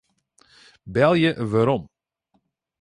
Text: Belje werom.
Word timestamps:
Belje 0.95 1.31
werom. 1.51 1.83